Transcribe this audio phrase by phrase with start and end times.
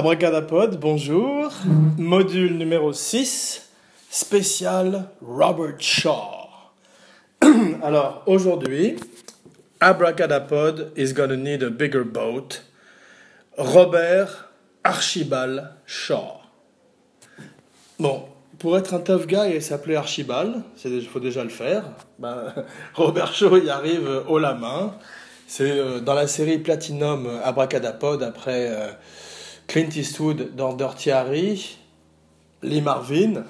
[0.00, 1.52] Abracadapod, bonjour.
[1.98, 3.68] Module numéro 6,
[4.10, 6.48] spécial Robert Shaw.
[7.82, 8.96] Alors, aujourd'hui,
[9.78, 12.62] Abracadapod is gonna need a bigger boat.
[13.58, 14.48] Robert
[14.84, 16.40] Archibald Shaw.
[17.98, 18.24] Bon,
[18.58, 21.84] pour être un tough guy et s'appeler Archibald, il faut déjà le faire.
[22.18, 22.54] Ben,
[22.94, 24.94] Robert Shaw y arrive haut la main.
[25.46, 28.92] C'est euh, dans la série Platinum Abracadapod après euh,
[29.70, 31.78] Clint Eastwood dans Dirty Harry,
[32.64, 33.44] Lee Marvin,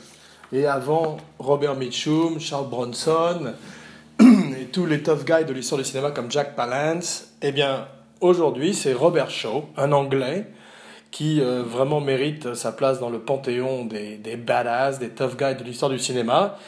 [0.53, 3.55] et avant Robert Mitchum, Charles Bronson,
[4.21, 7.31] et tous les tough guys de l'histoire du cinéma comme Jack Palance.
[7.41, 7.89] Eh bien,
[8.21, 10.45] aujourd'hui, c'est Robert Shaw, un Anglais,
[11.11, 15.55] qui euh, vraiment mérite sa place dans le panthéon des, des badass, des tough guys
[15.55, 16.59] de l'histoire du cinéma,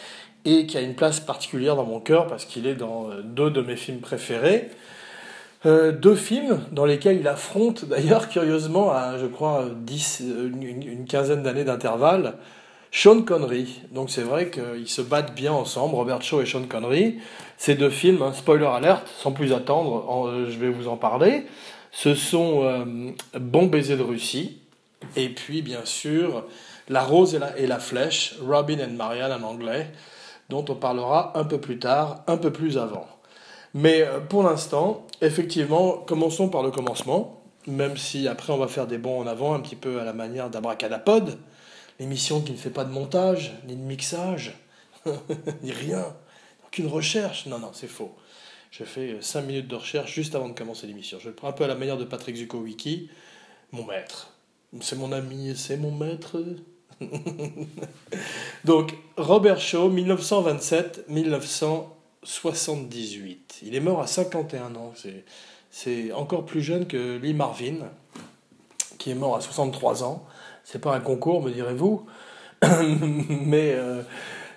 [0.47, 3.50] et qui a une place particulière dans mon cœur parce qu'il est dans euh, deux
[3.50, 4.70] de mes films préférés.
[5.64, 11.42] Euh, deux films dans lesquels il affronte, d'ailleurs, curieusement, à, je crois, 10, une, quinzaine
[11.42, 12.34] d'années d'intervalle,
[12.91, 13.80] Sean Connery.
[13.92, 17.18] Donc c'est vrai qu'ils se battent bien ensemble, Robert Shaw et Sean Connery.
[17.58, 21.46] Ces deux films, hein, spoiler alert, sans plus attendre, euh, je vais vous en parler.
[21.92, 22.84] Ce sont euh,
[23.38, 24.58] Bon baiser de Russie,
[25.16, 26.44] et puis bien sûr
[26.88, 29.90] La rose et la, et la flèche, Robin and Marianne en anglais,
[30.48, 33.06] dont on parlera un peu plus tard, un peu plus avant.
[33.74, 38.86] Mais euh, pour l'instant, effectivement, commençons par le commencement, même si après on va faire
[38.86, 41.38] des bons en avant, un petit peu à la manière d'Abracadapod,
[41.98, 44.58] l'émission qui ne fait pas de montage, ni de mixage,
[45.62, 46.05] ni rien,
[46.66, 47.46] aucune recherche.
[47.46, 48.14] Non, non, c'est faux.
[48.70, 51.18] Je fais 5 euh, minutes de recherche juste avant de commencer l'émission.
[51.20, 53.11] Je le prends un peu à la manière de Patrick Zuko-Wiki,
[53.70, 54.30] mon maître.
[54.80, 56.42] C'est mon ami, c'est mon maître.
[58.64, 61.84] Donc, Robert Shaw, 1927-1900.
[62.22, 63.60] 78.
[63.64, 64.92] Il est mort à 51 ans.
[65.70, 67.77] C'est encore plus jeune que Lee Marvin,
[68.98, 70.24] qui est mort à 63 ans.
[70.64, 72.06] C'est pas un concours, me direz-vous.
[73.46, 74.02] Mais euh,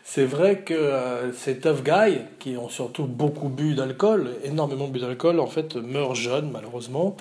[0.04, 5.00] c'est vrai que euh, ces tough guys, qui ont surtout beaucoup bu d'alcool, énormément bu
[5.00, 7.18] d'alcool, en fait, meurent jeunes, malheureusement.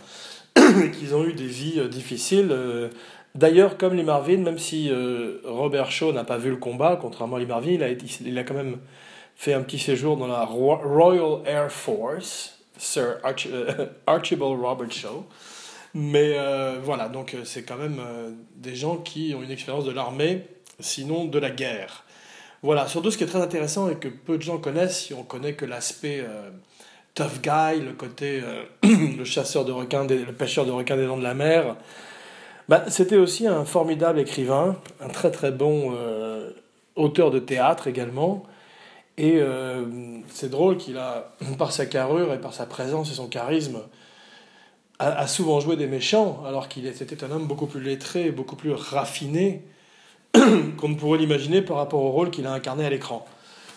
[0.55, 2.55] qu'ils ont eu des vies euh, difficiles.
[3.35, 4.93] D'ailleurs, comme Lee Marvin, même si
[5.45, 7.79] Robert Shaw n'a pas vu le combat, contrairement à Lee Marvin,
[8.25, 8.77] il a quand même
[9.37, 15.25] fait un petit séjour dans la Royal Air Force, Sir euh, Archibald Robert Shaw.
[15.95, 18.01] Mais euh, voilà, donc euh, c'est quand même
[18.57, 20.47] des gens qui ont une expérience de l'armée,
[20.81, 22.05] sinon de la guerre.
[22.63, 25.23] Voilà, surtout ce qui est très intéressant et que peu de gens connaissent, si on
[25.23, 26.25] connaît que l'aspect
[27.15, 28.43] tough guy, le côté
[28.83, 31.77] le chasseur de requins, le pêcheur de requins des dents de la mer,
[32.71, 35.95] bah, c'était aussi un formidable écrivain, un très très bon
[36.97, 38.45] auteur de théâtre également,
[39.17, 39.85] et euh,
[40.29, 43.81] c'est drôle qu'il a, par sa carrure et par sa présence et son charisme,
[45.01, 48.73] a, souvent joué des méchants, alors qu'il était un homme beaucoup plus lettré, beaucoup plus
[48.73, 49.65] raffiné
[50.33, 53.27] qu'on ne pourrait l'imaginer par rapport au rôle qu'il a incarné à l'écran.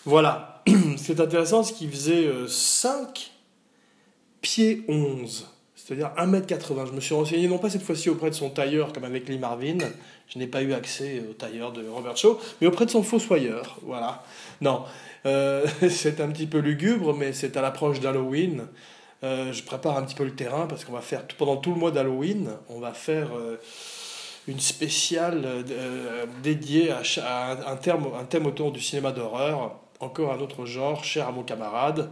[0.05, 0.63] Voilà.
[0.97, 3.05] C'est intéressant, ce qu'il faisait 5 euh,
[4.41, 5.47] pieds 11,
[5.87, 6.87] c'est-à-dire 1m80.
[6.87, 9.37] Je me suis renseigné non pas cette fois-ci auprès de son tailleur comme avec Lee
[9.37, 9.77] Marvin,
[10.27, 13.79] je n'ai pas eu accès au tailleur de Robert Shaw, mais auprès de son fossoyeur.
[13.83, 14.21] Voilà.
[14.59, 14.83] Non,
[15.25, 18.67] euh, c'est un petit peu lugubre, mais c'est à l'approche d'Halloween.
[19.23, 21.77] Euh, je prépare un petit peu le terrain parce qu'on va faire, pendant tout le
[21.77, 23.55] mois d'Halloween, on va faire euh,
[24.45, 25.63] une spéciale
[26.43, 31.29] dédiée à, un, thème, un thème autour du cinéma d'horreur, encore un autre genre, cher
[31.29, 32.09] à mon camarade,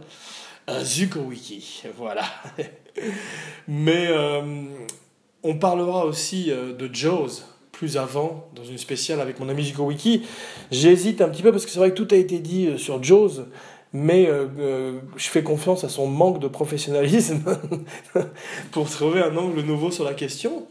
[0.80, 1.82] Zuko Wiki.
[1.98, 2.24] Voilà.
[3.68, 4.08] mais
[5.42, 7.42] on parlera aussi de Jaws
[7.76, 10.26] plus avant, dans une spéciale avec mon ami Zico Wiki.
[10.70, 13.02] J'hésite un petit peu parce que c'est vrai que tout a été dit euh, sur
[13.02, 13.44] Jaws,
[13.92, 17.42] mais euh, euh, je fais confiance à son manque de professionnalisme
[18.72, 20.66] pour trouver un angle nouveau sur la question.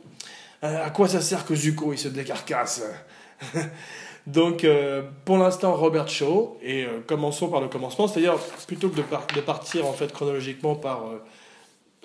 [0.64, 2.84] à quoi ça sert que Zuko il se décarcasse
[4.28, 4.66] Donc,
[5.24, 8.34] pour l'instant, Robert Shaw, et commençons par le commencement, c'est-à-dire
[8.66, 9.04] plutôt que de,
[9.36, 11.12] de, partir en fait chronologiquement par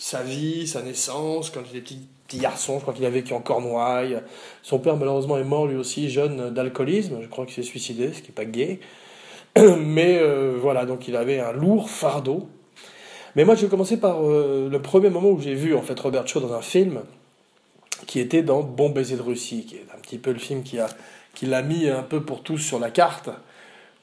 [0.00, 1.94] sa vie, sa naissance, quand il était
[2.26, 4.22] petit garçon, je crois qu'il a vécu en Cornouailles.
[4.62, 7.18] Son père, malheureusement, est mort lui aussi jeune d'alcoolisme.
[7.20, 8.80] Je crois qu'il s'est suicidé, ce qui n'est pas gay.
[9.78, 12.48] Mais euh, voilà, donc il avait un lourd fardeau.
[13.36, 16.00] Mais moi, je vais commencer par euh, le premier moment où j'ai vu en fait
[16.00, 17.02] Robert Shaw dans un film
[18.06, 20.78] qui était dans Bon baiser de Russie, qui est un petit peu le film qui
[20.78, 20.86] a
[21.34, 23.28] qui l'a mis un peu pour tous sur la carte,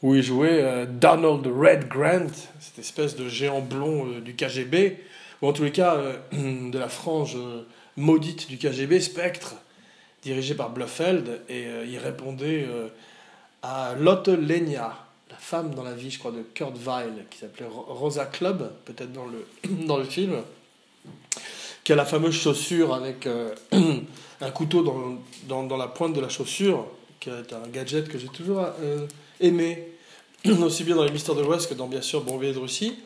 [0.03, 2.27] où il jouait euh, Donald Red Grant,
[2.59, 4.97] cette espèce de géant blond du KGB,
[5.41, 5.97] ou en tous les cas
[6.31, 7.37] de la frange
[7.97, 9.55] maudite du KGB, Spectre,
[10.21, 12.87] dirigé par Bluffeld, et euh, il répondait euh,
[13.63, 14.93] à Lotte Lenia,
[15.29, 19.11] la femme dans la vie, je crois, de Kurt Weill, qui s'appelait Rosa Club, peut-être
[19.11, 19.45] dans le,
[19.85, 20.35] dans le film,
[21.83, 23.53] qui a la fameuse chaussure avec euh,
[24.41, 25.17] un couteau dans,
[25.47, 26.85] dans, dans, la pointe de la chaussure,
[27.19, 29.07] qui est un gadget que j'ai toujours euh,
[29.39, 29.87] aimé,
[30.61, 32.99] aussi bien dans les Mystères de l'Ouest que dans bien sûr Bombay de Russie.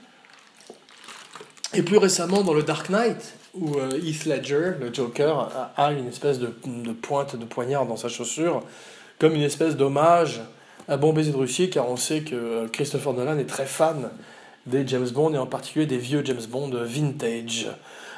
[1.73, 6.09] Et plus récemment dans le Dark Knight, où euh, Heath Ledger, le Joker, a, une
[6.09, 6.47] espèce de,
[6.91, 8.61] pointe de poignard dans sa chaussure,
[9.19, 10.41] comme une espèce d'hommage
[10.89, 14.09] à Bon Baiser de Russie, car on sait que Christopher Nolan est très fan
[14.65, 17.67] des James Bond, et en particulier des vieux James Bond vintage.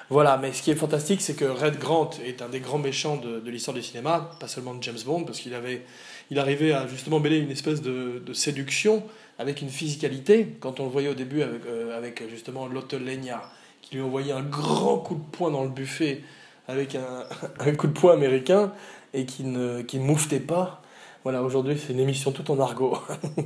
[0.10, 3.18] Voilà, mais ce qui est fantastique, c'est que Red Grant est un des grands méchants
[3.18, 5.86] de l'histoire du cinéma, pas seulement de James Bond, parce qu'il avait,
[6.32, 9.04] il arrivait à justement mêler une espèce de, séduction
[9.40, 10.56] avec une physicalité.
[10.60, 13.42] Quand on le voyait au début avec, euh, avec justement Lotte Lenya,
[13.82, 16.22] qui lui envoyait un grand coup de poing dans le buffet
[16.68, 17.26] avec un,
[17.60, 18.72] un coup de poing américain
[19.14, 20.82] et qui ne, qui ne mouvetait pas.
[21.24, 22.98] Voilà, aujourd'hui c'est une émission tout en argot,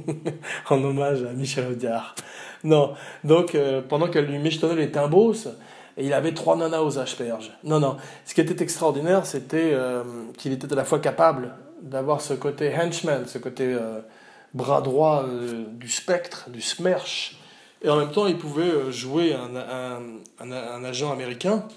[0.69, 2.15] en hommage à Michel Audiard.
[2.63, 5.47] Non, donc euh, pendant que lui les timbos,
[5.97, 7.51] et il avait trois nanas aux asperges.
[7.63, 7.97] Non, non.
[8.25, 10.03] Ce qui était extraordinaire, c'était euh,
[10.37, 13.99] qu'il était à la fois capable d'avoir ce côté henchman, ce côté euh,
[14.53, 17.37] bras droit euh, du spectre, du smerch,
[17.83, 20.01] et en même temps, il pouvait jouer un, un,
[20.39, 21.67] un, agent américain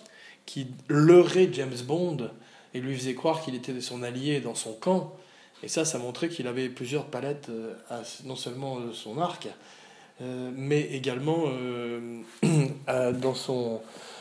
[0.46, 2.30] qui leurrait James Bond
[2.72, 5.14] et lui faisait croire qu'il était son allié dans son camp.
[5.62, 7.50] Et ça, ça montrait qu'il avait plusieurs palettes,
[7.90, 9.48] à, non seulement son arc,
[10.22, 12.20] euh, mais également euh,
[13.12, 13.80] dans son,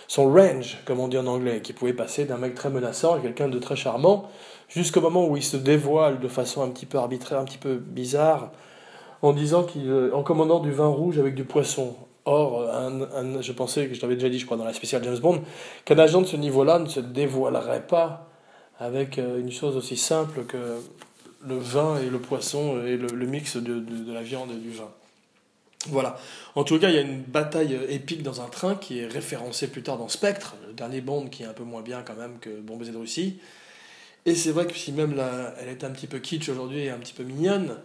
[0.09, 3.19] son range, comme on dit en anglais, qui pouvait passer d'un mec très menaçant à
[3.19, 4.27] quelqu'un de très charmant,
[4.67, 7.75] jusqu'au moment où il se dévoile de façon un petit peu arbitraire, un petit peu
[7.75, 8.51] bizarre,
[9.21, 11.95] en disant qu'il, euh, en commandant du vin rouge avec du poisson.
[12.25, 12.67] Or,
[13.41, 15.41] je pensais, que je l'avais déjà dit, je crois, dans la spéciale James Bond,
[15.85, 18.27] qu'un agent de ce niveau-là ne se dévoilerait pas
[18.79, 20.57] avec une chose aussi simple que
[21.47, 24.91] le vin et le poisson et le, mix de la viande et du vin.
[25.87, 26.17] Voilà.
[26.55, 29.67] En tout cas, il y a une bataille épique dans un train qui est référencée
[29.67, 32.37] plus tard dans Spectre, le dernier Bond qui est un peu moins bien quand même
[32.39, 33.39] que Bon de Russie.
[34.25, 35.15] Et c'est vrai que si même
[35.59, 37.77] elle est un petit peu kitsch aujourd'hui et un petit peu mignonne,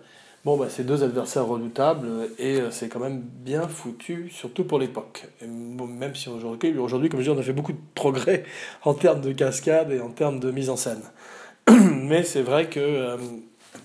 [0.45, 2.09] bon, bah, c'est deux adversaires redoutables
[2.39, 5.29] et euh, c'est quand même bien foutu, surtout pour l'époque.
[5.41, 8.45] même si aujourd'hui, aujourd'hui, comme je dis, on a fait beaucoup de progrès
[8.83, 11.03] en termes de cascade et en termes de mise en scène.
[11.71, 13.17] Mais c'est vrai que euh,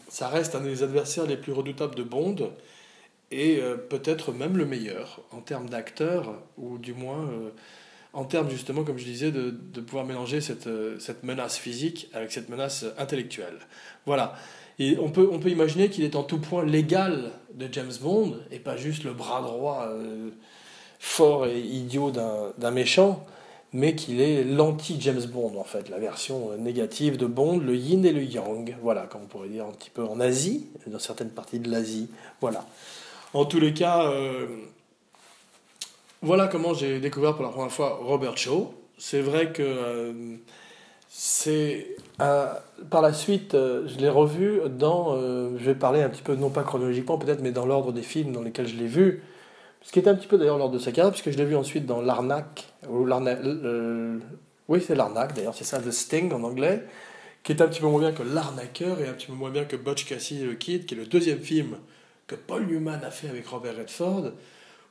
[0.08, 2.52] ça reste un des adversaires les plus redoutables de Bond
[3.32, 7.50] et euh, peut-être même le meilleur en termes d'acteur, ou du moins euh,
[8.14, 12.32] en termes justement, comme je disais, de, pouvoir mélanger cette, euh, cette, menace physique avec
[12.32, 13.60] cette menace intellectuelle.
[14.06, 14.36] Voilà.
[15.02, 18.60] On peut, on peut imaginer qu'il est en tout point l'égal de James Bond, et
[18.60, 19.94] pas juste le bras droit
[21.00, 23.26] fort et idiot d'un méchant,
[23.74, 28.14] mais qu'il est l'anti-James Bond, en fait, la version négative de Bond, le yin et
[28.14, 31.60] le yang, voilà, comme on pourrait dire un petit peu en Asie, dans certaines parties
[31.60, 32.08] de l'Asie,
[32.40, 32.66] voilà.
[33.34, 34.48] En tous les cas, euh,
[36.24, 38.74] voilà comment j'ai découvert pour la première fois Robert Shaw.
[38.98, 40.36] C'est vrai que euh,
[41.10, 42.52] c'est euh,
[42.90, 46.64] par la suite, je l'ai revu dans, je vais parler un petit peu, non pas
[46.64, 49.22] chronologiquement peut-être, mais dans l'ordre des films dans lesquels je l'ai vu.
[49.84, 51.56] Ce qui était un petit peu d'ailleurs l'ordre de sa carrière, puisque je l'ai vu
[51.56, 53.08] ensuite dans L'Arnaque, ou
[54.68, 56.84] oui c'est L'Arnaque d'ailleurs, c'est ça, The Sting en anglais,
[57.44, 59.66] qui est un petit peu moins bien que L'Arnaqueur et un petit peu moins bien
[59.66, 61.78] que Butch Cassidy le Kid, qui est le deuxième film
[62.30, 64.32] que Paul Newman a fait avec Robert Redford,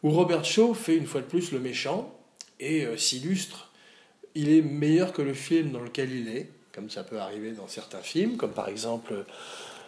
[0.02, 2.12] où Robert Shaw fait une fois de plus le méchant
[2.58, 3.70] et euh, s'illustre.
[4.34, 7.68] Il est meilleur que le film dans lequel il est, comme ça peut arriver dans
[7.68, 9.24] certains films, comme par exemple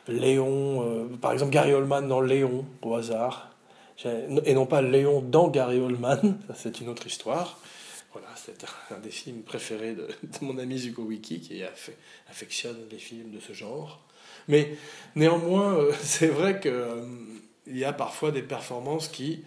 [0.07, 3.51] Léon, euh, par exemple Gary Oldman dans Léon, au hasard,
[4.45, 7.59] et non pas Léon dans Gary Oldman, c'est une autre histoire.
[8.13, 10.09] Voilà, c'est un des films préférés de,
[10.41, 11.63] mon ami Zuko Wiki qui
[12.29, 14.01] affectionne les films de ce genre.
[14.49, 14.77] Mais
[15.15, 16.73] néanmoins, euh, c'est vrai qu'il
[17.71, 19.45] euh, y a parfois des performances qui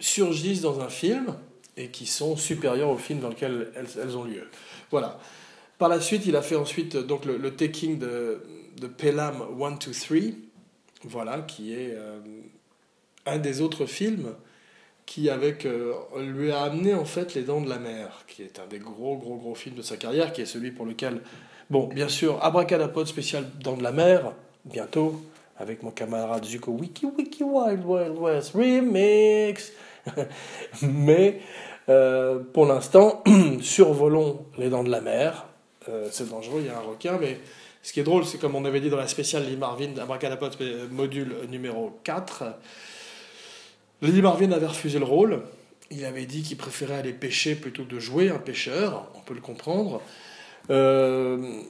[0.00, 1.34] surgissent dans un film
[1.76, 4.48] et qui sont supérieures au film dans lequel elles, ont lieu.
[4.90, 5.18] Voilà.
[5.78, 8.40] Par la suite, il a fait ensuite donc le, taking de,
[8.96, 10.16] Pelham 1, 2, 3,
[11.04, 12.18] voilà, qui est euh,
[13.26, 14.34] un des autres films
[15.06, 15.66] qui avec,
[16.18, 19.16] lui a amené en fait Les Dents de la Mer, qui est un des gros
[19.16, 21.22] gros gros films de sa carrière, qui est celui pour lequel
[21.70, 24.32] Bon, bien sûr, abracadapod spécial dans de la mer,
[24.64, 25.22] bientôt,
[25.58, 29.72] avec mon camarade Zuko Wiki Wiki Wild Wild West Remix.
[30.82, 31.40] Mais
[31.88, 33.22] euh, pour l'instant,
[33.60, 35.46] survolons les dents de la mer.
[35.88, 37.38] Euh, c'est dangereux, il y a un requin, mais
[37.82, 40.54] ce qui est drôle, c'est comme on avait dit dans la spéciale Lee Marvin, abracadapod
[40.90, 42.44] module numéro 4,
[44.02, 45.40] Lee Marvin avait refusé le rôle.
[45.90, 49.32] Il avait dit qu'il préférait aller pêcher plutôt que de jouer un pêcheur, on peut
[49.32, 50.02] le comprendre.
[50.68, 51.62] Euh,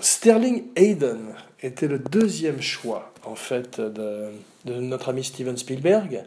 [0.00, 4.30] Sterling Hayden était le deuxième choix, en fait, de,
[4.66, 6.24] notre ami Steven Spielberg.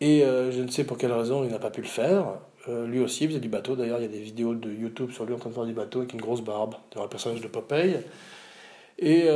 [0.00, 2.26] Et je ne sais pour quelle raison il n'a pas pu le faire.
[2.68, 3.74] lui aussi il faisait du bateau.
[3.74, 5.72] D'ailleurs, il y a des vidéos de YouTube sur lui en train de faire du
[5.72, 6.74] bateau avec une grosse barbe.
[6.92, 8.00] C'est un personnage de Popeye.
[8.98, 9.28] Et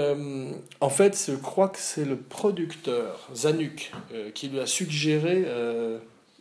[0.80, 3.92] en fait, je crois que c'est le producteur, Zanuck,
[4.34, 5.46] qui lui a suggéré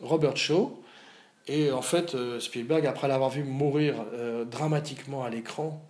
[0.02, 0.78] Robert Shaw.
[1.48, 3.96] Et en fait, Spielberg, après l'avoir vu mourir
[4.52, 5.82] dramatiquement à l'écran,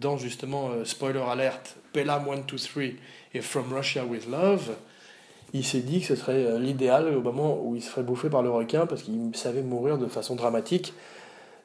[0.00, 2.82] dans justement, spoiler alert, Pelham 1, 2, 3
[3.34, 4.74] et From Russia with Love,
[5.52, 8.28] il s'est dit que ce serait euh, l'idéal au moment où il se ferait bouffer
[8.28, 10.92] par le requin parce qu'il savait mourir de façon dramatique,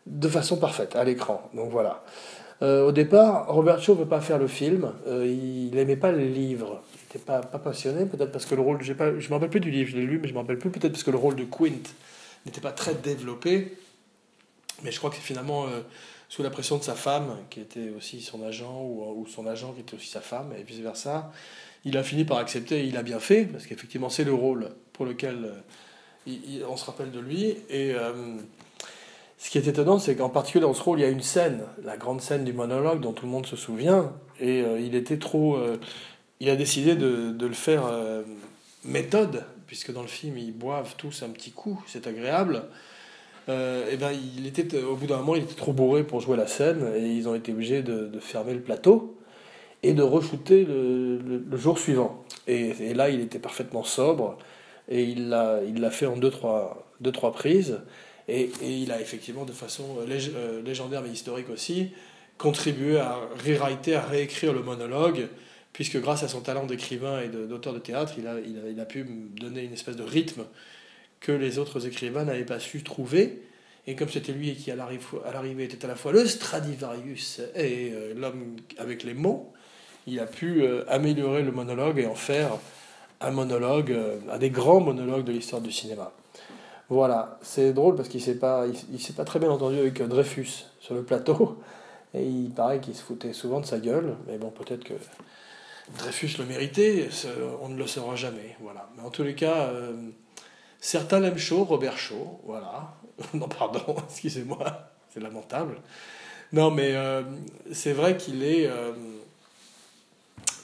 [0.06, 1.50] de façon parfaite, à l'écran.
[1.54, 2.04] Donc voilà.
[2.62, 6.12] Euh, au départ, Robert Shaw ne veut pas faire le film, euh, il n'aimait pas
[6.12, 6.82] les livres.
[6.94, 9.60] Il n'était pas, pas passionné, peut-être parce que le rôle, je ne me rappelle plus
[9.60, 11.18] du livre, je l'ai lu, mais je ne me rappelle plus, peut-être parce que le
[11.18, 11.90] rôle de Quint
[12.46, 13.76] n'était pas très développé.
[14.84, 15.66] Mais je crois que c'est finalement
[16.32, 19.82] sous la pression de sa femme, qui était aussi son agent, ou, son agent qui
[19.82, 21.30] était aussi sa femme, et vice-versa,
[21.84, 24.70] il a fini par accepter, et il a bien fait, parce qu'effectivement c'est le rôle
[24.94, 25.52] pour lequel
[26.30, 27.58] euh, on se rappelle de lui.
[27.70, 28.14] Et euh,
[29.40, 31.66] ce qui est étonnant, c'est qu'en particulier dans ce rôle, il y a une scène,
[31.84, 35.20] la grande scène du monologue dont tout le monde se souvient, et euh, il était
[35.20, 35.60] trop...
[36.40, 37.84] il a décidé de, de le faire
[38.86, 42.64] méthode, puisque dans le film, ils boivent tous un petit coup, c'est agréable.
[43.50, 46.38] Euh, et ben, il était, au bout d'un moment, il était trop bourré pour jouer
[46.38, 49.18] la scène et ils ont été obligés de, fermer le plateau
[49.84, 52.24] et de re-shooter le, jour suivant.
[52.48, 54.38] Et, là, il était parfaitement sobre
[54.90, 57.80] et il l'a il fait en deux trois, deux, trois prises.
[58.28, 61.92] Et, et, il a effectivement, de façon euh, légendaire mais historique aussi,
[62.38, 65.28] contribué à rewriter, à réécrire le monologue,
[65.74, 68.70] puisque grâce à son talent d'écrivain et d'auteur de, de, théâtre, il a, il, a,
[68.70, 69.06] il a pu
[69.40, 70.44] donner une espèce de rythme
[71.22, 73.44] que les autres écrivains n'avaient pas su trouver.
[73.88, 78.14] Et comme c'était lui qui, à l'arrivée, était à la fois le Stradivarius et euh,
[78.16, 79.54] l'homme avec les mots,
[80.08, 82.52] il a pu euh, améliorer le monologue et en faire
[83.22, 86.12] un monologue, euh, un des grands monologues de l'histoire du cinéma.
[86.90, 90.02] Voilà, c'est drôle parce qu'il ne s'est pas, il, s'est pas très bien entendu avec
[90.02, 91.62] Dreyfus sur le plateau.
[92.14, 94.16] Et il paraît qu'il se foutait souvent de sa gueule.
[94.28, 94.96] Mais bon, peut-être que
[95.98, 97.08] Dreyfus le méritait,
[97.62, 98.58] on ne le saura jamais.
[98.60, 98.90] Voilà.
[98.98, 99.72] Mais en tous les cas,
[100.84, 102.96] Certains l'aiment chaud, Robert Shaw, voilà.
[103.36, 104.66] non, pardon, excusez-moi,
[105.14, 105.78] c'est lamentable.
[106.54, 107.22] Non, mais euh,
[107.72, 108.92] c'est vrai qu'il est, euh,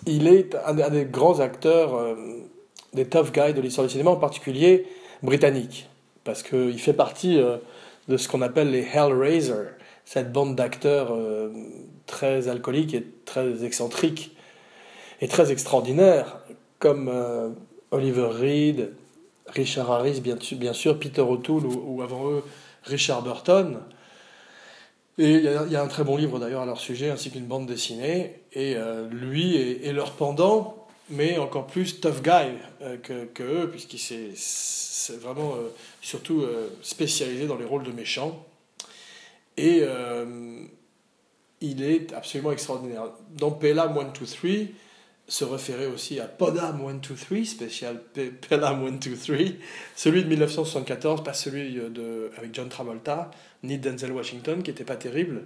[0.08, 2.16] il est un, des grands acteurs, euh,
[2.94, 4.88] des tough guys de l'histoire du cinéma, en particulier
[5.22, 5.88] britannique,
[6.24, 7.40] parce qu'il fait partie
[8.08, 9.70] de ce qu'on appelle les Hellraiser,
[10.04, 11.16] cette bande d'acteurs
[12.06, 14.36] très alcooliques et très excentriques
[15.22, 16.40] et très extraordinaires,
[16.80, 17.12] comme
[17.92, 18.92] Oliver Reed,
[19.50, 22.44] Richard Harris, bien, sûr, Peter O'Toole ou, avant eux
[22.84, 23.80] Richard Burton.
[25.18, 27.66] Et il y, a un très bon livre d'ailleurs à leur sujet, ainsi qu'une bande
[27.66, 28.42] dessinée.
[28.54, 33.70] Et euh, lui est, leur pendant, mais encore plus tough guy euh, que, que, eux,
[33.70, 35.70] puisqu'il s'est vraiment euh,
[36.02, 36.46] surtout
[36.84, 38.46] spécialisé dans les rôles de méchants.
[39.58, 39.82] Et
[41.62, 43.06] il est absolument extraordinaire.
[43.36, 44.52] Dans Pella 1, 2, 3,
[45.28, 49.38] se référer aussi à Podam 1, 2, 3, spécial Pelham 1, 2, 3,
[49.96, 53.32] celui de 1974, pas celui de, avec John Travolta,
[53.64, 55.44] ni Denzel Washington, qui n'était pas terrible,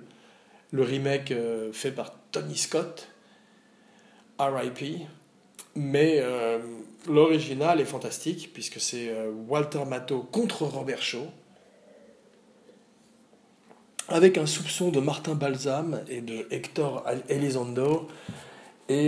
[0.72, 3.10] le remake euh, fait par Tony Scott,
[4.40, 5.08] RIP,
[5.76, 6.60] mais euh,
[7.08, 11.28] l'original est fantastique, puisque c'est euh, Walter Matthau contre Robert Shaw,
[14.08, 18.10] avec un soupçon de Martin Balsam et de Hector Elizondo,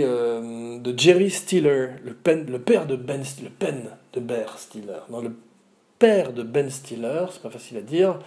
[0.04, 4.22] euh, de Jerry Stiller, le, père de Ben le pen de
[4.56, 5.32] Stiller, non, le
[5.98, 8.18] père de Ben Stiller, c'est pas facile à dire,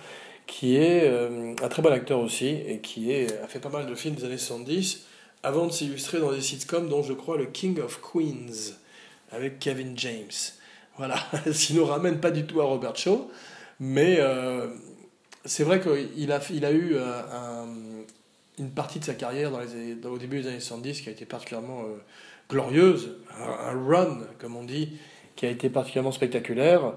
[0.46, 3.96] qui est euh, un très bon acteur aussi et qui a fait pas mal de
[3.96, 5.06] films des années 70
[5.44, 8.74] avant de s'illustrer dans des sitcoms dont je crois le King of Queens
[9.32, 10.32] avec Kevin James.
[10.98, 13.30] Voilà, ce qui nous ramène pas du tout à Robert Shaw,
[13.80, 14.68] mais euh,
[15.46, 17.68] c'est vrai qu'il a, il a eu un,
[18.60, 21.26] une partie de sa carrière dans les, au début des années 70 qui a été
[21.26, 21.98] particulièrement euh,
[22.50, 24.98] glorieuse, un, run, comme on dit,
[25.36, 26.94] qui a été particulièrement spectaculaire,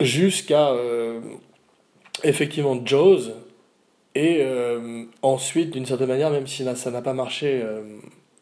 [0.00, 1.20] jusqu'à euh,
[2.22, 3.30] effectivement Jaws,
[4.14, 7.64] et euh, ensuite, d'une certaine manière, même si ça n'a pas marché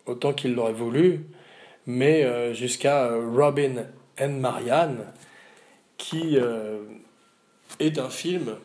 [0.07, 1.25] autant qu'il l'aurait voulu,
[1.87, 3.87] mais jusqu'à Robin
[4.21, 5.07] and Marianne,
[5.97, 6.37] qui
[7.79, 8.57] est un film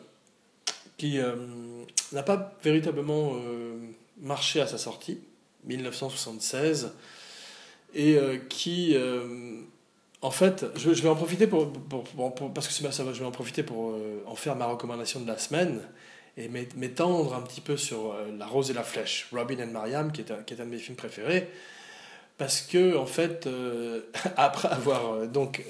[0.98, 1.18] qui
[2.12, 3.76] n'a pas véritablement euh,
[4.20, 5.20] marché à sa sortie,
[5.64, 6.92] 1976,
[7.94, 9.60] et euh, qui, euh,
[10.22, 11.72] en fait, je, vais en profiter pour,
[12.54, 13.96] parce que ça va, je vais en profiter pour
[14.26, 15.80] en faire ma recommandation de la semaine
[16.36, 20.20] et m'étendre un petit peu sur La Rose et la Flèche, Robin and Mariam, qui
[20.20, 21.48] est un, qui est un de mes films préférés.
[22.36, 23.48] parce que en fait,
[24.36, 25.64] après avoir donc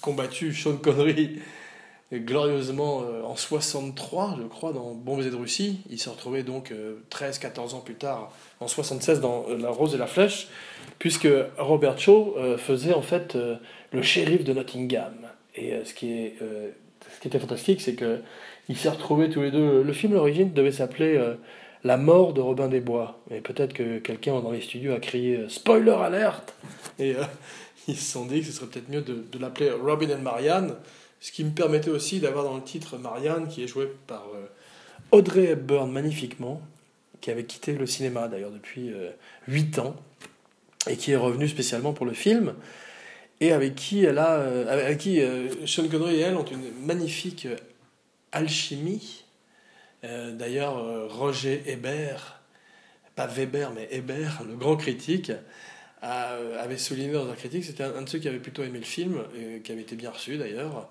[0.00, 1.40] combattu Sean Connery
[2.12, 6.72] glorieusement en 63, je crois, dans Bombes et de Russie, il s'est retrouvé donc
[7.10, 10.48] 13-14 ans plus tard, en 76, dans La Rose et la Flèche,
[10.98, 13.36] puisque Robert Shaw faisait en fait
[13.92, 15.14] le shérif de Nottingham.
[15.54, 18.20] Et ce qui est ce qui était fantastique, c'est que
[18.70, 19.82] il s'est retrouvé tous les deux.
[19.82, 21.18] Le film d'origine devait s'appeler
[21.84, 23.20] la mort de Robin des Bois.
[23.30, 26.54] Et peut-être que quelqu'un dans les studios a crié euh, Spoiler alerte
[26.98, 27.22] Et euh,
[27.88, 30.74] ils se sont dit que ce serait peut-être mieux de, l'appeler Robin and Marianne,
[31.20, 34.46] ce qui me permettait aussi d'avoir dans le titre Marianne, qui est jouée par euh,
[35.10, 36.60] Audrey Hepburn magnifiquement,
[37.20, 38.92] qui avait quitté le cinéma d'ailleurs depuis
[39.48, 39.96] 8 ans,
[40.86, 42.54] et qui est revenue spécialement pour le film,
[43.40, 44.34] et avec qui, elle a,
[44.68, 45.20] avec qui
[45.66, 47.48] Sean Connery et elle ont une magnifique
[48.32, 49.24] alchimie.
[50.04, 52.40] Euh, d'ailleurs, euh, Roger Hébert,
[53.16, 55.32] pas Weber, mais Hébert, le grand critique,
[56.04, 58.84] euh, avait souligné dans un critique, c'était un, de ceux qui avait plutôt aimé le
[58.84, 60.88] film, et qui avait été bien reçu d'ailleurs,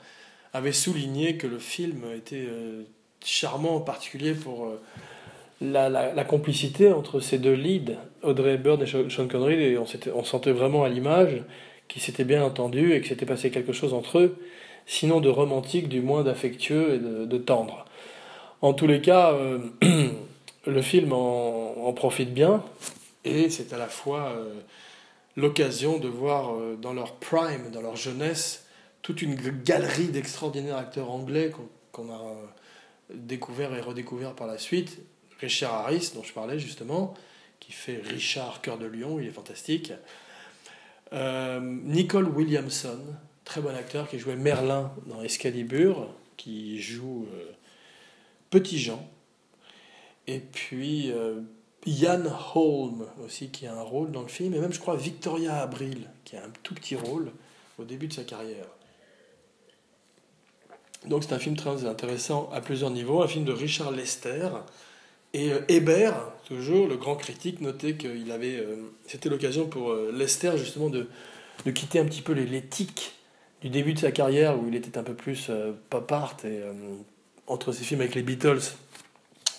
[0.53, 2.47] avait souligné que le film était
[3.23, 4.71] charmant en particulier pour
[5.61, 10.83] la, complicité entre ces deux leads, Audrey Hepburn et Sean Connery, et on, sentait vraiment
[10.83, 11.43] à l'image
[11.87, 14.37] qu'ils s'étaient bien entendus et que s'était passé quelque chose entre eux,
[14.85, 17.87] sinon de romantique, du moins d'affectueux et de tendre.
[18.61, 19.59] En tous les cas, euh,
[20.65, 22.63] le film en, profite bien
[23.23, 24.53] et c'est à la fois euh,
[25.35, 28.66] l'occasion de voir euh, dans leur prime, dans leur jeunesse,
[29.07, 31.49] toute une galerie d'extraordinaires acteurs anglais
[31.93, 32.35] qu'on a
[33.13, 34.99] découvert et redécouvert par la suite.
[35.39, 37.13] Richard Harris, dont je parlais justement,
[37.62, 39.93] qui fait Richard Cœur de Lion, il est fantastique.
[41.13, 42.99] Nicole Williamson,
[43.45, 47.29] très bon acteur, qui jouait Merlin dans Excalibur, qui joue
[48.49, 49.10] Petit Jean.
[50.27, 51.39] Et puis euh,
[51.86, 52.23] Ian
[52.55, 54.53] Holm aussi, qui a un rôle dans le film.
[54.53, 57.32] Et même, je crois, Victoria Abril, qui a un tout petit rôle
[57.77, 58.65] au début de sa carrière.
[61.08, 64.50] Donc c'est un film très intéressant à plusieurs niveaux, un film de Richard Lester.
[65.34, 68.56] Et euh, Hébert, toujours, le grand critique, notait qu'il avait.
[68.56, 68.76] Euh,
[69.08, 71.08] c'était l'occasion pour Lester justement de,
[71.65, 72.36] de, quitter un petit peu
[72.70, 73.13] tics
[73.62, 75.50] du début de sa carrière où il était un peu plus
[75.89, 76.62] pop art et
[77.48, 78.62] entre ses films avec les Beatles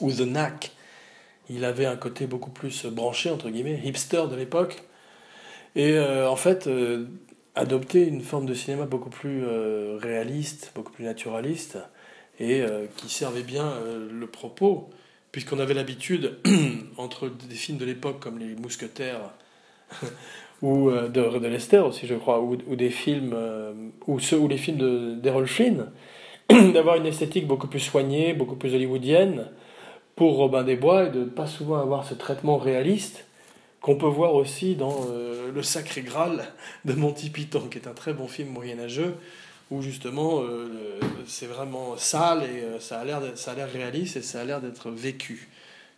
[0.00, 0.70] ou The Knack,
[1.50, 4.82] il avait un côté beaucoup plus branché, entre guillemets, hipster de l'époque.
[5.74, 7.06] Et euh, en fait, euh,
[7.58, 11.78] adopter une forme de cinéma beaucoup plus euh, réaliste, beaucoup plus naturaliste,
[12.40, 12.62] et
[12.96, 13.72] qui servait bien
[14.12, 14.90] le propos,
[15.32, 16.38] puisqu'on avait l'habitude,
[16.96, 19.32] entre des films de l'époque comme Les Mousquetaires,
[20.62, 23.34] ou de, de Lester aussi, je crois, ou, des films,
[24.06, 25.86] ou, ceux, ou les films d'Errol Flynn,
[26.72, 29.48] d'avoir une esthétique beaucoup plus soignée, beaucoup plus hollywoodienne
[30.18, 33.24] pour Robin des Bois et de ne pas souvent avoir ce traitement réaliste
[33.80, 36.44] qu'on peut voir aussi dans euh, Le Sacré Graal
[36.84, 39.14] de Monty Python, qui est un très bon film moyenâgeux,
[39.70, 44.44] où justement euh, c'est vraiment sale et euh, ça a l'air réaliste et ça a
[44.44, 45.48] l'air d'être vécu,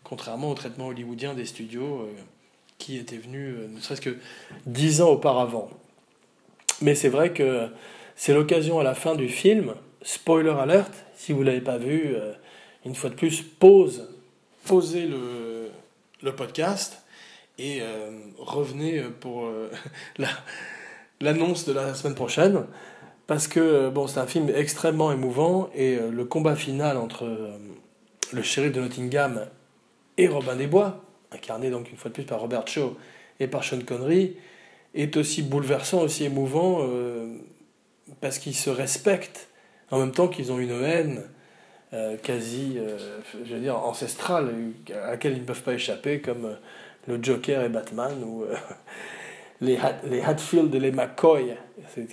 [0.04, 2.08] contrairement au traitement hollywoodien des studios
[2.78, 4.16] qui étaient venus ne serait-ce que
[4.66, 5.70] dix ans auparavant.
[6.80, 7.68] Mais c'est vrai que
[8.16, 12.14] c'est l'occasion à la fin du film spoiler alert, si vous ne l'avez pas vu,
[12.86, 14.08] une fois de plus, pause,
[14.64, 15.68] posez le,
[16.22, 17.02] le podcast
[17.60, 19.70] et euh, revenez pour euh,
[21.20, 22.64] l'annonce de la semaine prochaine.
[23.26, 27.30] Parce que bon, c'est un film extrêmement émouvant et le combat final entre
[28.32, 29.46] le shérif de Nottingham
[30.18, 32.96] et Robin des Bois, incarné donc une fois de plus par Robert Shaw
[33.38, 34.36] et par Sean Connery,
[34.94, 36.84] est aussi bouleversant, aussi émouvant,
[38.20, 39.48] parce qu'ils se respectent
[39.92, 41.22] en même temps qu'ils ont une haine
[41.92, 42.96] euh, quasi, euh,
[43.44, 44.52] je veux dire, ancestrale,
[44.94, 46.54] à laquelle ils ne peuvent pas échapper, comme euh,
[47.06, 48.44] le Joker et Batman, ou
[49.60, 51.56] les, les Hatfield et les McCoy.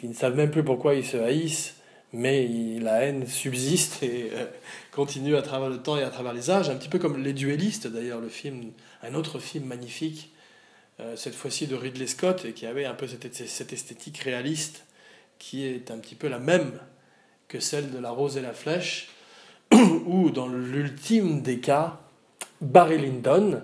[0.03, 1.75] Ils ne savent même plus pourquoi ils se haïssent,
[2.13, 2.47] mais
[2.79, 4.31] la haine subsiste et
[4.91, 7.33] continue à travers le temps et à travers les âges, un petit peu comme Les
[7.33, 8.71] Duellistes, d'ailleurs, le film,
[9.03, 10.31] un autre film magnifique,
[11.15, 14.85] cette fois-ci de Ridley Scott, et qui avait un peu cette, cette esthétique réaliste
[15.39, 16.79] qui est un petit peu la même
[17.47, 19.09] que celle de la rose et la flèche,
[20.05, 21.99] ou dans l'ultime des cas,
[22.61, 23.61] Barry Lyndon,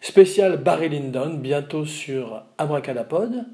[0.00, 3.44] spécial Barry Lyndon, bientôt sur Abracadapod,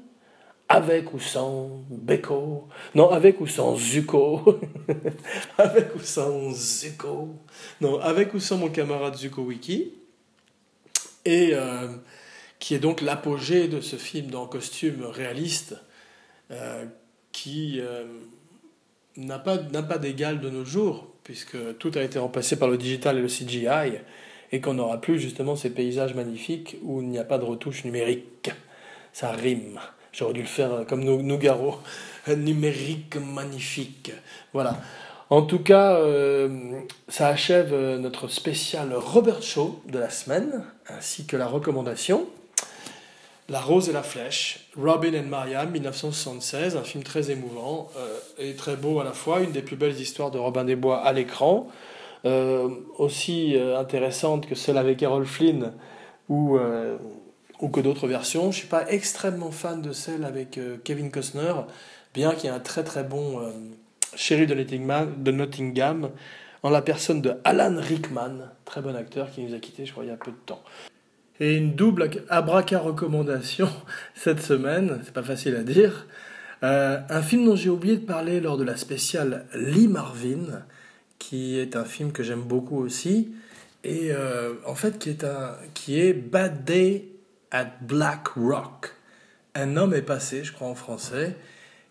[0.69, 4.59] avec ou sans Beko, non, avec ou sans Zuko,
[5.57, 7.35] avec ou sans Zuko,
[7.81, 9.93] non, avec ou sans mon camarade Zuko Wiki,
[11.25, 11.87] et euh,
[12.59, 15.75] qui est donc l'apogée de ce film en costume réaliste,
[16.51, 16.85] euh,
[17.31, 17.79] qui...
[17.79, 18.05] Euh,
[19.17, 23.17] n'a pas, pas d'égal de nos jours, puisque tout a été remplacé par le digital
[23.17, 23.99] et le CGI,
[24.53, 27.83] et qu'on n'aura plus justement ces paysages magnifiques où il n'y a pas de retouche
[27.83, 28.51] numérique.
[29.11, 29.79] ça rime.
[30.13, 31.79] J'aurais dû le faire comme Nougaro.
[32.27, 34.13] Numérique magnifique.
[34.53, 34.77] Voilà.
[35.31, 41.25] En tout cas, euh, ça achève euh, notre spécial Robert Shaw de la semaine, ainsi
[41.25, 42.27] que la recommandation.
[43.49, 48.53] La Rose et la Flèche, Robin and Marianne, 1976, un film très émouvant euh, et
[48.53, 51.11] très beau à la fois, une des plus belles histoires de Robin des Bois à
[51.11, 51.67] l'écran,
[52.23, 55.73] aussi intéressante que celle avec Errol Flynn
[56.29, 56.57] ou,
[57.59, 58.43] ou que d'autres versions.
[58.43, 61.53] Je ne suis pas extrêmement fan de celle avec Kevin Costner,
[62.13, 63.41] bien qu'il y ait un très très bon
[64.15, 66.11] Chéri de Nottingham,
[66.61, 70.05] en la personne de Alan Rickman, très bon acteur qui nous a quittés, je crois,
[70.05, 70.63] il y a peu de temps.
[71.39, 73.69] Et une double abraca recommandation
[74.15, 76.07] cette semaine, c'est pas facile à dire.
[76.63, 80.63] Euh, un film dont j'ai oublié de parler lors de la spéciale Lee Marvin,
[81.19, 83.33] qui est un film que j'aime beaucoup aussi,
[83.83, 87.05] et euh, en fait qui est, un, qui est Bad Day
[87.51, 88.93] at Black Rock.
[89.55, 91.35] Un homme est passé, je crois en français,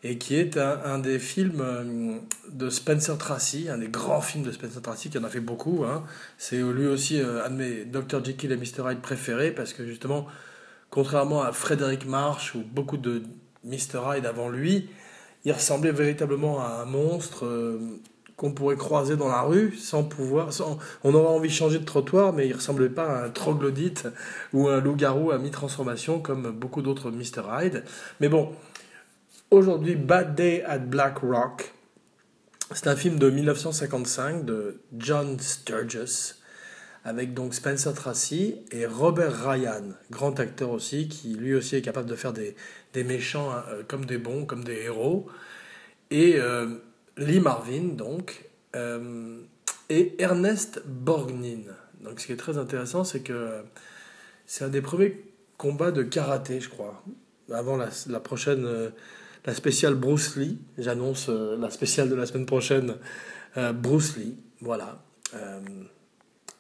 [0.03, 2.19] et qui est un, des films euh,
[2.51, 5.85] de Spencer Tracy, un des grands films de Spencer Tracy, qui en a fait beaucoup.
[5.85, 6.03] Hein.
[6.39, 8.25] C'est lui aussi euh, un de mes Dr.
[8.25, 8.91] Jekyll et Mr.
[8.91, 10.27] Hyde préférés, parce que justement,
[10.91, 13.23] contrairement à Frédéric March ou beaucoup de
[13.65, 14.01] Mr.
[14.17, 14.89] Hyde avant lui,
[15.45, 17.47] il ressemblait véritablement à un monstre
[18.43, 20.51] qu'on pourrait croiser dans la rue sans pouvoir.
[21.05, 24.09] on aurait envie de changer de trottoir, mais il ressemblait pas à un troglodyte
[24.53, 27.43] ou un loup-garou à mi-transformation comme beaucoup d'autres Mr.
[27.49, 27.85] Hyde.
[28.21, 28.51] Mais bon,
[29.53, 31.75] Aujourd'hui, Bad Day at Black Rock.
[32.75, 36.37] C'est un film de 1955 de John Sturges
[37.05, 42.09] avec donc Spencer Tracy et Robert Ryan, grand acteur aussi, qui lui aussi est capable
[42.09, 42.57] de faire des,
[42.95, 45.27] des méchants hein, euh, comme des bons, comme des héros.
[46.11, 46.79] Et euh,
[47.17, 49.41] Lee Marvin, donc, euh,
[49.89, 51.75] et Ernest Borgnine.
[52.03, 53.63] Donc ce qui est très intéressant, c'est que
[54.47, 55.25] c'est un des premiers
[55.57, 57.03] combats de karaté, je crois,
[57.51, 58.93] avant la, la prochaine
[59.45, 60.59] la spéciale Bruce Lee.
[60.79, 62.97] J'annonce euh, la spéciale de la semaine prochaine,
[63.57, 64.37] euh, Bruce Lee.
[64.61, 65.03] Voilà.
[65.35, 65.61] Euh,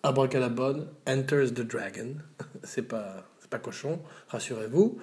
[0.02, 2.16] Abracadabon, Enters the Dragon.
[2.64, 4.98] c'est pas, pas cochon, rassurez-vous.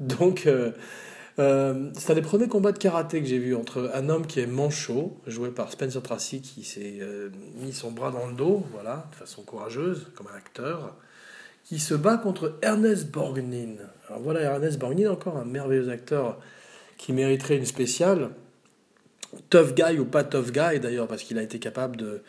[0.00, 0.48] Donc,
[1.38, 4.40] euh, c'est un des premiers combats de karaté que j'ai vu entre un homme qui
[4.40, 7.00] est manchot, joué par Spencer Tracy, qui s'est
[7.56, 10.94] mis son bras dans le dos, voilà, de façon courageuse, comme un acteur,
[11.64, 13.80] qui se bat contre Ernest Borgnine.
[14.08, 16.38] Alors voilà, Ernest Borgnine, encore un merveilleux acteur
[16.96, 18.30] qui mériterait une spéciale.
[19.50, 22.22] Tough guy ou pas tough guy d'ailleurs, parce qu'il a été capable de,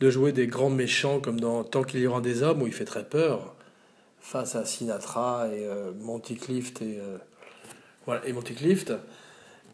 [0.00, 2.72] de jouer des grands méchants comme dans Tant qu'il y aura des hommes où il
[2.72, 3.54] fait très peur
[4.20, 7.18] face à Sinatra et euh, Monty Clift et euh,
[8.08, 8.94] voilà et Monty Clift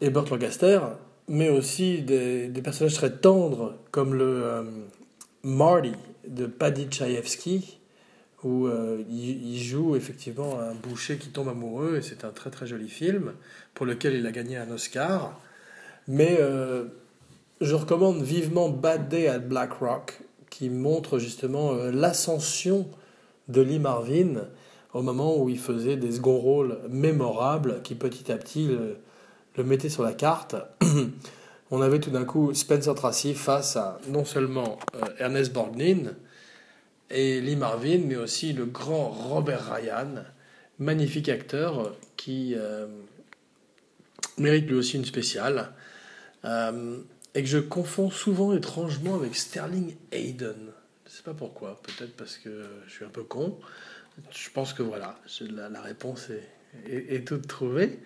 [0.01, 0.81] et Burt Lancaster,
[1.29, 4.63] mais aussi des, personnages très tendres comme le euh,
[5.43, 5.93] Marty
[6.27, 7.79] de Paddy Chayefsky
[8.43, 12.67] où euh, il, joue effectivement un boucher qui tombe amoureux, et c'est un très très
[12.67, 13.31] joli film,
[13.73, 15.39] pour lequel il a gagné un Oscar.
[16.09, 16.83] Mais euh,
[17.61, 20.19] je recommande vivement Bad Day at Black Rock,
[20.49, 22.85] qui montre justement l'ascension
[23.47, 24.41] de Lee Marvin
[24.95, 28.69] au moment où il faisait des second rôles mémorables qui petit à petit
[29.57, 30.55] le, mettaient sur la carte.
[31.71, 34.79] On avait tout d'un coup Spencer Tracy face à non seulement
[35.19, 36.15] Ernest Borgnine,
[37.09, 40.23] et Lee Marvin, mais aussi le grand Robert Ryan,
[40.79, 42.87] magnifique acteur qui euh,
[44.37, 45.73] mérite lui aussi une spéciale,
[46.45, 46.99] euh,
[47.33, 50.55] et que je confonds souvent étrangement avec Sterling Hayden.
[51.05, 53.59] Je ne sais pas pourquoi, peut-être parce que je suis un peu con.
[54.31, 55.19] Je pense que voilà,
[55.71, 56.29] la, réponse
[56.87, 57.99] est, toute trouvée.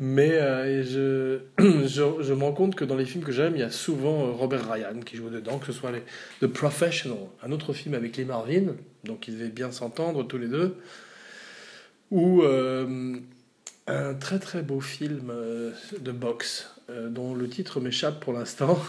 [0.00, 0.82] Mais euh,
[1.58, 4.26] je, je, me rends compte que dans les films que j'aime, il y a souvent
[4.26, 5.92] euh, Robert Ryan qui joue dedans, que ce soit
[6.40, 10.48] The Professional, un autre film avec les Marvin, donc ils devaient bien s'entendre tous les
[10.48, 10.76] deux,
[12.10, 13.16] ou euh,
[13.86, 15.32] un très très beau film
[15.98, 18.82] de boxe, dont le titre m'échappe pour l'instant,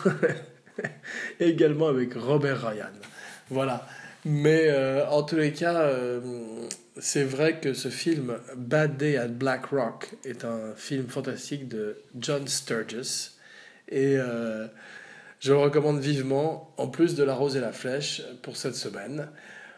[1.40, 2.92] également avec Robert Ryan.
[3.50, 3.88] Voilà.
[4.26, 4.70] Mais
[5.10, 5.90] en tous les cas
[6.98, 11.98] c'est vrai que ce film Bad Day at Black Rock est un film fantastique de
[12.18, 13.32] John Sturges
[13.90, 14.68] et euh,
[15.40, 19.30] je le recommande vivement en plus de La Rose et la Flèche pour cette semaine.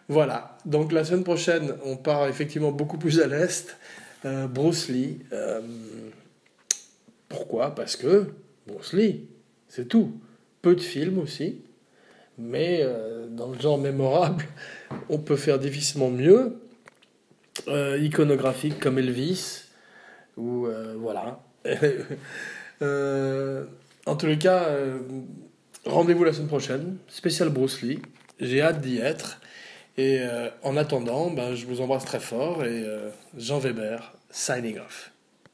[0.09, 3.75] Voilà, donc la semaine prochaine on part effectivement beaucoup plus à l'est.
[4.25, 5.19] Euh, Bruce Lee.
[5.33, 5.61] Euh,
[7.29, 7.75] pourquoi?
[7.75, 8.27] Parce que
[8.67, 9.27] Bruce Lee,
[9.67, 10.19] c'est tout.
[10.61, 11.61] Peu de films aussi,
[12.37, 12.85] mais
[13.29, 14.45] dans le genre mémorable,
[15.09, 16.59] on peut faire difficilement mieux
[17.67, 19.63] euh, iconographique comme Elvis,
[20.35, 21.39] ou euh, voilà.
[22.83, 23.65] Euh,
[24.05, 24.67] en tous les cas,
[25.83, 27.99] rendez-vous la semaine prochaine, spécial Bruce Lee.
[28.39, 29.41] J'ai hâte d'y être.
[29.97, 30.21] Et
[30.61, 32.85] en attendant, ben, je vous embrasse très fort et
[33.35, 35.11] Jean Weber, signing off.